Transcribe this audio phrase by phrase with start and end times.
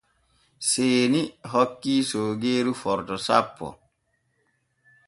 [0.69, 1.21] Seeni
[1.51, 3.73] hokki soogeeru forto sappo.